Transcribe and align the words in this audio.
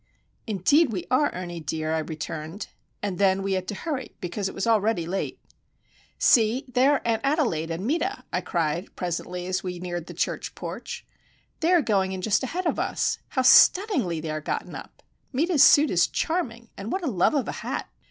"Indeed 0.47 0.91
we 0.91 1.05
are, 1.11 1.31
Ernie 1.31 1.59
dear," 1.59 1.93
I 1.93 1.99
returned. 1.99 2.69
And 3.03 3.19
then 3.19 3.43
we 3.43 3.53
had 3.53 3.67
to 3.67 3.75
hurry, 3.75 4.15
since 4.19 4.47
it 4.47 4.55
was 4.55 4.65
already 4.65 5.05
late. 5.05 5.39
"See, 6.17 6.65
there 6.67 6.93
are 6.93 7.01
Aunt 7.05 7.21
Adelaide 7.23 7.69
and 7.69 7.85
Meta," 7.85 8.23
I 8.33 8.41
cried, 8.41 8.95
presently, 8.95 9.45
as 9.45 9.61
we 9.61 9.77
neared 9.77 10.07
the 10.07 10.15
church 10.15 10.55
porch. 10.55 11.05
"They 11.59 11.71
are 11.71 11.83
going 11.83 12.13
in 12.13 12.21
just 12.23 12.41
ahead 12.41 12.65
of 12.65 12.79
us. 12.79 13.19
How 13.27 13.43
stunningly 13.43 14.19
they 14.19 14.31
are 14.31 14.41
gotten 14.41 14.73
up! 14.73 15.03
Meta's 15.31 15.63
suit 15.63 15.91
is 15.91 16.07
charming, 16.07 16.69
and 16.75 16.91
what 16.91 17.03
a 17.03 17.05
love 17.07 17.35
of 17.35 17.47
a 17.47 17.51
hat!" 17.61 17.87